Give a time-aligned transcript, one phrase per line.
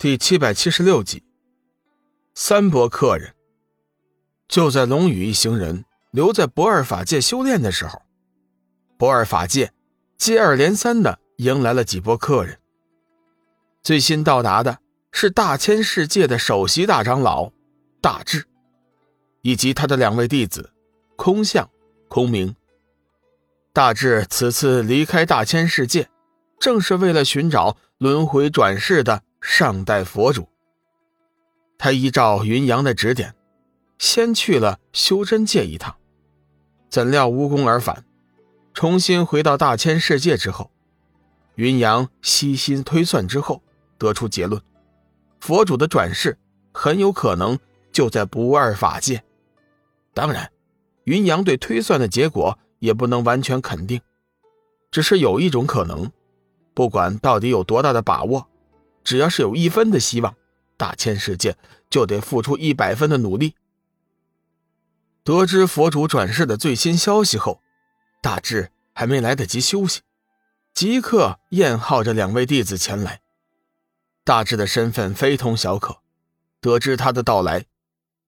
[0.00, 1.24] 第七百七十六集，
[2.32, 3.34] 三波客人。
[4.46, 8.00] 就在龙宇一行人留在不二法界修炼的时候，
[8.96, 9.72] 不二法界
[10.16, 12.60] 接二连三的迎来了几波客人。
[13.82, 14.78] 最新到达的
[15.10, 17.50] 是大千世界的首席大长老
[18.00, 18.44] 大智，
[19.42, 20.72] 以及他的两位弟子
[21.16, 21.68] 空相、
[22.06, 22.54] 空明。
[23.72, 26.08] 大智此次离开大千世界，
[26.60, 29.24] 正是为了寻找轮回转世的。
[29.50, 30.46] 上代佛主，
[31.78, 33.34] 他依照云阳的指点，
[33.98, 35.96] 先去了修真界一趟，
[36.90, 38.04] 怎料无功而返。
[38.74, 40.70] 重新回到大千世界之后，
[41.54, 43.62] 云阳悉心推算之后，
[43.96, 44.62] 得出结论：
[45.40, 46.38] 佛主的转世
[46.74, 47.58] 很有可能
[47.90, 49.24] 就在不二法界。
[50.12, 50.52] 当然，
[51.04, 54.02] 云阳对推算的结果也不能完全肯定，
[54.90, 56.12] 只是有一种可能，
[56.74, 58.46] 不管到底有多大的把握。
[59.08, 60.36] 只要是有一分的希望，
[60.76, 61.56] 大千世界
[61.88, 63.54] 就得付出一百分的努力。
[65.24, 67.62] 得知佛主转世的最新消息后，
[68.20, 70.02] 大智还没来得及休息，
[70.74, 73.22] 即刻宴号着两位弟子前来。
[74.24, 76.02] 大智的身份非同小可，
[76.60, 77.64] 得知他的到来，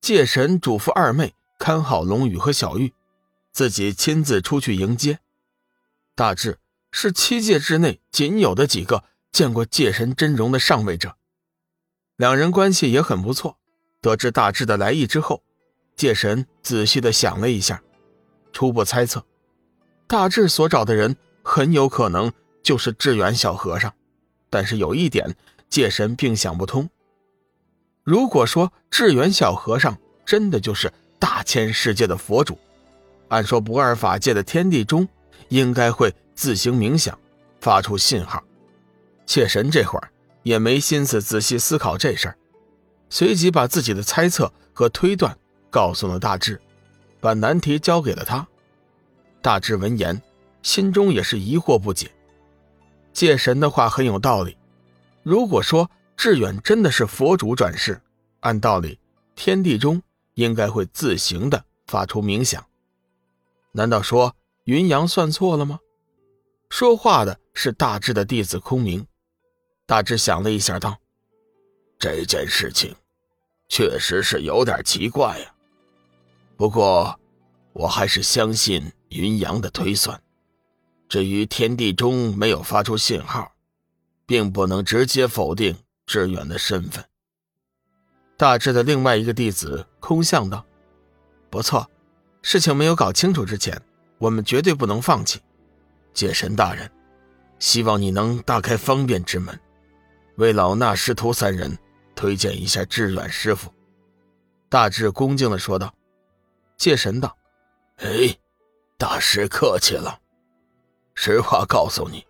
[0.01, 2.95] 界神嘱咐二妹看好龙宇和小玉，
[3.53, 5.19] 自己亲自出去迎接。
[6.15, 6.59] 大智
[6.91, 9.05] 是七界之内仅有的几个。
[9.33, 11.17] 见过界神真容的上位者，
[12.17, 13.59] 两人关系也很不错。
[14.01, 15.43] 得知大智的来意之后，
[15.95, 17.83] 界神仔细的想了一下，
[18.53, 19.25] 初步猜测，
[20.07, 23.93] 大智所找的人很有可能就是智远小和尚。
[24.49, 25.37] 但是有一点，
[25.69, 26.89] 界神并想不通：
[28.03, 32.59] 如果说智远小和尚真的就是大千世界的佛主，
[33.29, 35.07] 按说不二法界的天地中
[35.51, 37.17] 应该会自行冥想，
[37.61, 38.43] 发出信号。
[39.31, 40.11] 妾神这会儿
[40.43, 42.37] 也没心思仔细思考这事儿，
[43.09, 45.39] 随即把自己的猜测和推断
[45.71, 46.61] 告诉了大智，
[47.21, 48.45] 把难题交给了他。
[49.41, 50.21] 大智闻言，
[50.65, 52.11] 心中也是疑惑不解。
[53.13, 54.57] 界神的话很有道理，
[55.23, 58.03] 如果说志远真的是佛主转世，
[58.41, 58.99] 按道理
[59.37, 60.03] 天地中
[60.35, 62.67] 应该会自行的发出冥想，
[63.71, 64.35] 难道说
[64.65, 65.79] 云阳算错了吗？
[66.69, 69.07] 说话的是大智的弟子空明。
[69.91, 70.97] 大致想了一下，道
[71.99, 72.95] ：“这件事情
[73.69, 75.53] 确实是有点奇怪呀。
[76.57, 77.19] 不过，
[77.73, 80.23] 我还是相信云阳的推算。
[81.09, 83.51] 至于天地中没有发出信号，
[84.27, 87.05] 并不能直接否定志远的身份。”
[88.39, 90.65] 大致的另外一个弟子空相道
[91.51, 91.91] ：“不错，
[92.43, 93.77] 事情没有搞清楚之前，
[94.19, 95.41] 我们绝对不能放弃。
[96.15, 96.89] 界神大人，
[97.59, 99.59] 希望你能大开方便之门。”
[100.41, 101.79] 为老衲师徒三人
[102.15, 103.71] 推荐一下志远师傅，
[104.71, 105.95] 大智恭敬的说道。
[106.79, 107.37] 界神道
[108.01, 108.35] ：“哎，
[108.97, 110.19] 大师客气了。
[111.15, 112.27] 实话告诉你，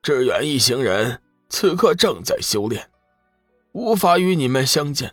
[0.00, 2.88] 志远一行人此刻正在修炼，
[3.72, 5.12] 无法与你们相见。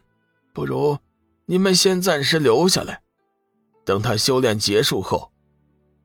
[0.54, 1.00] 不如
[1.48, 3.02] 你们先暂时留下来，
[3.84, 5.32] 等他修炼结束后，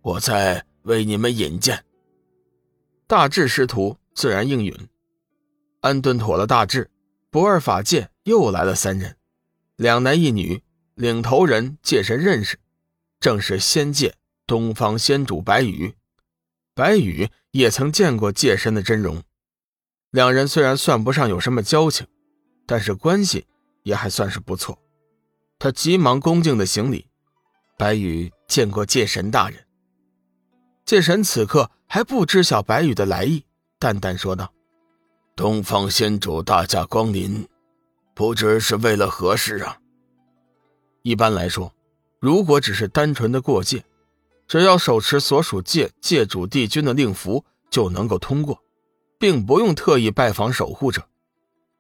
[0.01, 1.85] 我再为你们引荐。”
[3.07, 4.75] 大智师徒自然应允。
[5.87, 6.91] 安顿妥了大志，
[7.31, 9.17] 不二法界又来了三人，
[9.77, 10.65] 两男一女，
[10.97, 12.59] 领头人界神认识，
[13.21, 14.17] 正是仙界
[14.49, 15.95] 东方仙主白羽。
[16.75, 19.23] 白羽也曾见过界神的真容，
[20.11, 22.05] 两人虽然算不上有什么交情，
[22.67, 23.47] 但是关系
[23.85, 24.77] 也还算是不错。
[25.61, 27.07] 他急忙恭敬的行礼
[27.79, 29.65] ：“白羽见过界神大人。”
[30.85, 33.45] 界神此刻还不知晓白羽的来意，
[33.79, 34.53] 淡淡说道。
[35.37, 37.47] 东方仙主大驾光临，
[38.15, 39.77] 不知是为了何事啊？
[41.03, 41.75] 一般来说，
[42.19, 43.85] 如果只是单纯的过界，
[44.49, 48.59] 只要手持所属界界主帝君的令符就能够通过，
[49.19, 51.07] 并不用特意拜访守护者。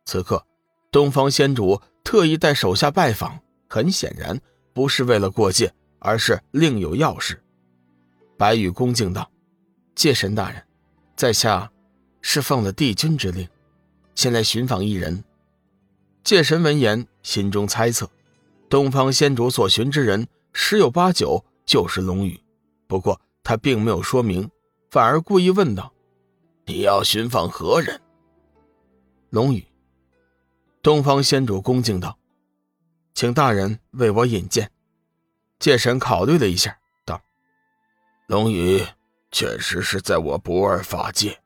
[0.05, 0.45] 此刻，
[0.91, 3.41] 东方仙主特意带手下拜访，
[3.71, 4.39] 很显然
[4.75, 7.43] 不是为了过界，而是另有要事。
[8.37, 9.31] 白羽恭敬道
[9.97, 10.63] ：“界神大人，
[11.17, 11.73] 在下。”
[12.29, 13.49] 是奉了帝君之令，
[14.17, 15.23] 前来寻访一人。
[16.25, 18.11] 界神闻言，心中猜测，
[18.69, 22.43] 东方仙主所寻之人十有八九就是龙宇。
[22.89, 24.51] 不过他并没有说明，
[24.91, 25.93] 反而故意问道
[26.67, 28.03] ：“你要寻访何人？”
[29.31, 29.65] 龙宇。
[30.83, 32.19] 东方仙主恭敬道
[33.15, 34.69] ：“请大人为我引荐。”
[35.61, 37.23] 界神考虑了一下，道
[38.27, 38.85] ：“龙宇
[39.31, 41.39] 确实是在我不二法界。”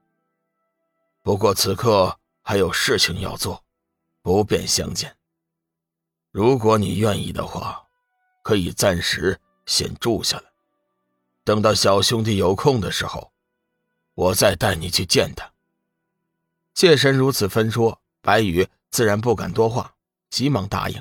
[1.31, 3.63] 不过此刻还有事情要做，
[4.21, 5.17] 不便相见。
[6.33, 7.85] 如果你愿意的话，
[8.43, 10.43] 可以暂时先住下来，
[11.45, 13.31] 等到小兄弟有空的时候，
[14.15, 15.49] 我再带你去见他。
[16.75, 19.95] 界神如此分说，白羽自然不敢多话，
[20.31, 21.01] 急忙答应。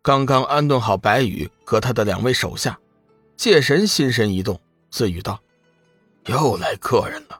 [0.00, 2.80] 刚刚安顿好白羽和他的两位手下，
[3.36, 4.58] 界神心神一动，
[4.90, 5.38] 自语道
[6.24, 7.38] ：“又来客人了。”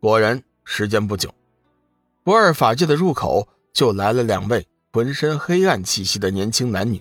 [0.00, 1.34] 果然，时间不久，
[2.22, 7.00] 不二法界的入口就来了两位浑身黑暗气息的年轻男女。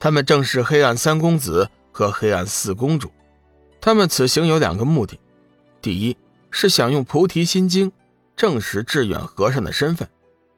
[0.00, 3.12] 他们正是黑暗三公子和黑暗四公主。
[3.78, 5.20] 他们此行有两个目的：
[5.82, 6.16] 第一
[6.50, 7.92] 是想用菩提心经
[8.34, 10.08] 证实智远和尚的身份；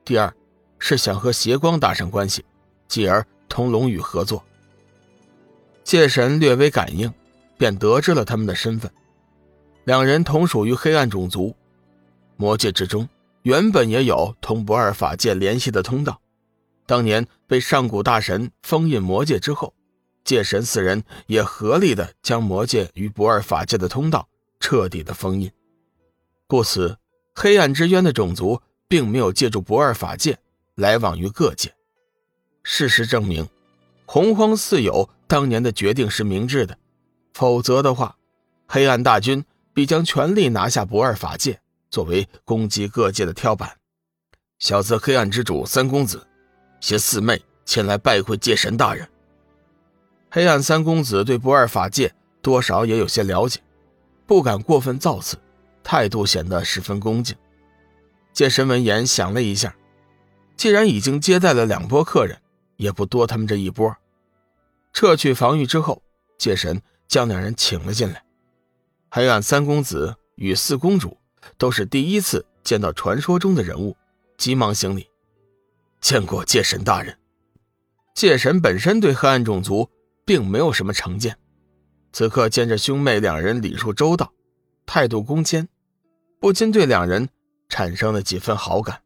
[0.05, 0.33] 第二
[0.79, 2.45] 是想和邪光搭上关系，
[2.87, 4.43] 继而同龙宇合作。
[5.83, 7.13] 界神略微感应，
[7.59, 8.89] 便得知了他们的身份。
[9.83, 11.55] 两人同属于黑暗种族，
[12.45, 13.09] 魔界之中
[13.41, 16.21] 原本也有同不二法界联系的通道。
[16.85, 19.73] 当年被上古大神封印魔界之后，
[20.25, 24.29] 界神四人也合力的将魔界与不二法界的通道
[24.61, 25.51] 彻底的封印。
[26.47, 26.99] 故此，
[27.35, 30.39] 黑暗之渊的种族并没有借助不二法界
[30.75, 31.75] 来往于各界。
[32.63, 33.49] 事实证明，
[34.05, 36.77] 洪荒四友当年的决定是明智的，
[37.33, 38.19] 否则的话，
[38.69, 39.43] 黑暗大军。
[39.77, 41.61] 必将全力拿下不二法界，
[41.95, 43.71] 作为攻击各界的跳板。
[44.59, 46.27] 小泽，黑暗之主三公子
[46.81, 49.09] 携四妹前来拜会界神大人。
[50.29, 52.13] 黑暗三公子对不二法界
[52.43, 53.61] 多少也有些了解，
[54.27, 55.37] 不敢过分造次，
[55.85, 57.37] 态度显得十分恭敬。
[58.33, 59.77] 界神闻言想了一下，
[60.57, 62.37] 既然已经接待了两波客人，
[62.75, 63.97] 也不多他们这一波。
[64.93, 66.03] 撤去防御之后，
[66.39, 68.25] 界神将两人请了进来。
[69.13, 71.17] 黑暗三公子与四公主
[71.59, 73.97] 都是第一次见到传说中的人物，
[74.37, 75.09] 急忙行礼，
[76.01, 77.17] 见过界神大人。
[78.15, 79.89] 界神本身对黑暗种族
[80.25, 81.37] 并没有什么成见，
[82.13, 84.33] 此刻见着兄妹两人礼数周到，
[84.87, 85.69] 态度恭谦，
[86.41, 87.29] 不禁对两人
[87.69, 89.04] 产生了几分好感。